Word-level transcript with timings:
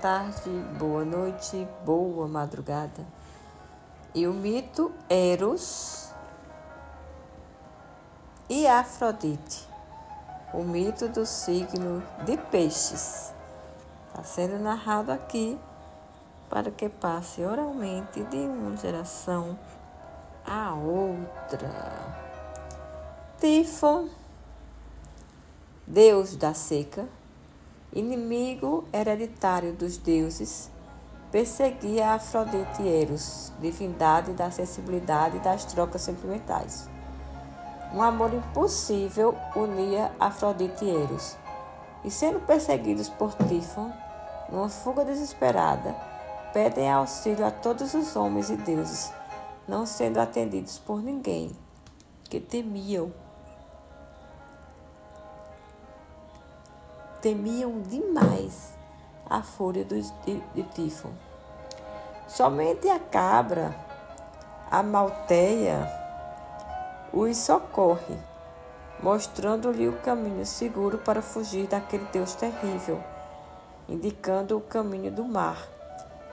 tarde, 0.00 0.50
boa 0.78 1.06
noite, 1.06 1.66
boa 1.86 2.28
madrugada. 2.28 3.06
E 4.14 4.26
o 4.26 4.34
mito 4.34 4.92
Eros 5.08 6.12
e 8.46 8.66
Afrodite, 8.66 9.66
o 10.52 10.62
mito 10.62 11.08
do 11.08 11.24
signo 11.24 12.02
de 12.26 12.36
Peixes, 12.36 13.32
está 14.08 14.22
sendo 14.22 14.58
narrado 14.58 15.10
aqui 15.10 15.58
para 16.50 16.70
que 16.70 16.90
passe 16.90 17.42
oralmente 17.42 18.22
de 18.24 18.36
uma 18.36 18.76
geração 18.76 19.58
a 20.44 20.74
outra. 20.74 21.70
Tifon, 23.38 24.10
deus 25.86 26.36
da 26.36 26.52
seca 26.52 27.08
inimigo 27.92 28.84
hereditário 28.92 29.72
dos 29.72 29.96
deuses, 29.96 30.70
perseguia 31.32 32.12
Afrodite 32.12 32.86
Eros, 32.86 33.52
divindade 33.60 34.32
da 34.32 34.50
sensibilidade 34.50 35.36
e 35.36 35.40
das 35.40 35.64
trocas 35.64 36.02
sentimentais. 36.02 36.88
Um 37.92 38.00
amor 38.00 38.32
impossível 38.32 39.34
unia 39.56 40.12
Afrodite 40.20 40.84
e 40.84 40.90
Eros, 40.90 41.36
e 42.04 42.10
sendo 42.10 42.40
perseguidos 42.40 43.08
por 43.08 43.34
Tifon, 43.34 43.90
numa 44.50 44.68
fuga 44.68 45.04
desesperada, 45.04 45.94
pedem 46.52 46.90
auxílio 46.90 47.44
a 47.44 47.50
todos 47.50 47.94
os 47.94 48.14
homens 48.14 48.50
e 48.50 48.56
deuses, 48.56 49.12
não 49.66 49.84
sendo 49.84 50.18
atendidos 50.18 50.78
por 50.78 51.02
ninguém, 51.02 51.50
que 52.24 52.40
temiam 52.40 53.12
temiam 57.20 57.80
demais 57.82 58.72
a 59.28 59.42
fúria 59.42 59.84
de, 59.84 60.02
de 60.54 60.62
Tifon. 60.74 61.12
Somente 62.26 62.88
a 62.88 62.98
cabra, 62.98 63.74
a 64.70 64.82
malteia, 64.82 65.88
os 67.12 67.36
socorre, 67.36 68.16
mostrando-lhe 69.02 69.88
o 69.88 69.98
caminho 69.98 70.46
seguro 70.46 70.98
para 70.98 71.22
fugir 71.22 71.66
daquele 71.66 72.04
Deus 72.12 72.34
terrível, 72.34 73.02
indicando 73.88 74.56
o 74.56 74.60
caminho 74.60 75.10
do 75.10 75.24
mar, 75.24 75.58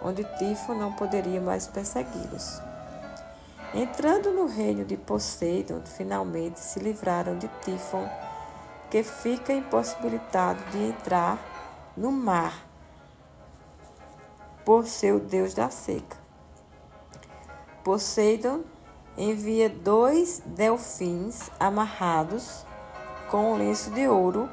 onde 0.02 0.24
Tifon 0.38 0.76
não 0.76 0.94
poderia 0.94 1.42
mais 1.42 1.68
persegui-los. 1.68 2.62
Entrando 3.74 4.32
no 4.32 4.48
reino 4.48 4.86
de 4.86 4.96
Poseidon, 4.96 5.82
finalmente 5.84 6.60
se 6.60 6.80
livraram 6.80 7.38
de 7.38 7.48
Tifon 7.64 8.08
que 8.90 9.04
fica 9.04 9.52
impossibilitado 9.52 10.64
de 10.72 10.78
entrar 10.78 11.38
no 11.96 12.12
mar 12.12 12.66
por 14.64 14.86
ser 14.86 15.14
o 15.14 15.20
deus 15.20 15.54
da 15.54 15.70
seca. 15.70 16.18
Poseidon 17.84 18.62
envia 19.18 19.70
dois 19.70 20.42
delfins 20.46 21.50
amarrados 21.60 22.66
com 23.30 23.54
um 23.54 23.58
lenço 23.58 23.92
de 23.92 24.08
ouro 24.08 24.50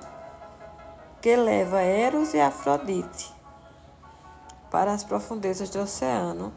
que 1.21 1.37
leva 1.37 1.81
Eros 1.81 2.35
e 2.35 2.41
Afrodite 2.41 3.33
para 4.71 4.93
as 4.93 5.05
profundezas 5.05 5.71
do 5.71 5.81
oceano, 5.81 6.53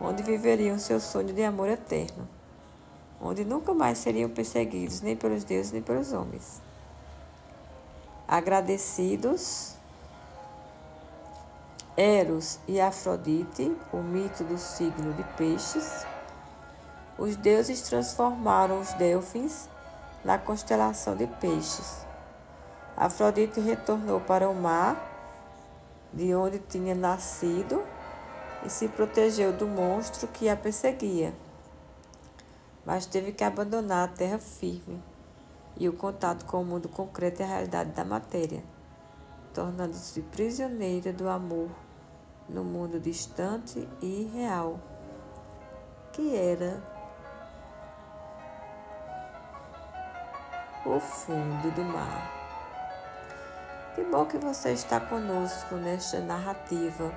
onde 0.00 0.22
viveriam 0.22 0.78
seu 0.78 1.00
sonho 1.00 1.32
de 1.32 1.42
amor 1.42 1.68
eterno, 1.68 2.28
onde 3.20 3.44
nunca 3.44 3.72
mais 3.72 3.98
seriam 3.98 4.28
perseguidos 4.28 5.00
nem 5.00 5.16
pelos 5.16 5.44
deuses 5.44 5.72
nem 5.72 5.80
pelos 5.80 6.12
homens 6.12 6.60
agradecidos. 8.30 9.74
Eros 11.96 12.60
e 12.68 12.80
Afrodite, 12.80 13.76
o 13.92 13.96
mito 13.96 14.44
do 14.44 14.56
signo 14.56 15.12
de 15.14 15.24
Peixes. 15.36 16.06
Os 17.18 17.34
deuses 17.34 17.82
transformaram 17.82 18.80
os 18.80 18.94
Delfins 18.94 19.68
na 20.24 20.38
constelação 20.38 21.16
de 21.16 21.26
Peixes. 21.26 22.06
Afrodite 22.96 23.58
retornou 23.58 24.20
para 24.20 24.48
o 24.48 24.54
mar, 24.54 24.96
de 26.12 26.32
onde 26.32 26.60
tinha 26.60 26.94
nascido, 26.94 27.82
e 28.64 28.70
se 28.70 28.86
protegeu 28.86 29.52
do 29.52 29.66
monstro 29.66 30.28
que 30.28 30.48
a 30.48 30.56
perseguia. 30.56 31.34
Mas 32.86 33.06
teve 33.06 33.32
que 33.32 33.42
abandonar 33.42 34.08
a 34.08 34.12
terra 34.12 34.38
firme 34.38 35.09
e 35.76 35.88
o 35.88 35.92
contato 35.92 36.44
com 36.44 36.62
o 36.62 36.64
mundo 36.64 36.88
concreto 36.88 37.40
e 37.40 37.44
a 37.44 37.46
realidade 37.46 37.90
da 37.90 38.04
matéria, 38.04 38.62
tornando-se 39.54 40.22
prisioneira 40.22 41.12
do 41.12 41.28
amor 41.28 41.70
no 42.48 42.64
mundo 42.64 42.98
distante 42.98 43.88
e 44.02 44.22
irreal, 44.22 44.78
que 46.12 46.36
era 46.36 46.82
o 50.84 50.98
fundo 50.98 51.70
do 51.74 51.84
mar. 51.84 52.30
Que 53.94 54.04
bom 54.04 54.24
que 54.24 54.38
você 54.38 54.72
está 54.72 55.00
conosco 55.00 55.74
nesta 55.76 56.20
narrativa 56.20 57.12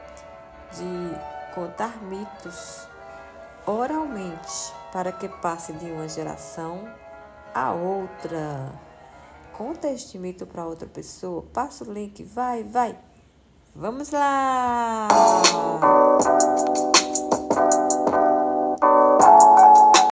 de 0.72 1.54
contar 1.54 2.02
mitos 2.04 2.88
oralmente 3.66 4.74
para 4.92 5.12
que 5.12 5.30
passe 5.30 5.72
de 5.74 5.86
uma 5.92 6.08
geração 6.08 6.88
a 7.54 7.74
outra. 7.74 8.72
Conta 9.54 9.88
este 9.88 10.18
mito 10.18 10.46
para 10.46 10.66
outra 10.66 10.88
pessoa. 10.88 11.44
Passa 11.54 11.84
o 11.84 11.92
link, 11.94 12.24
vai, 12.24 12.64
vai. 12.64 12.98
Vamos 13.76 14.12
lá! 14.12 15.08